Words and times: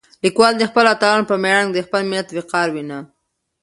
لیکوال 0.23 0.53
د 0.57 0.63
خپلو 0.69 0.87
اتلانو 0.93 1.29
په 1.29 1.35
مېړانه 1.43 1.69
کې 1.69 1.75
د 1.77 1.85
خپل 1.87 2.01
ملت 2.11 2.27
وقار 2.33 2.67
وینه. 2.71 2.99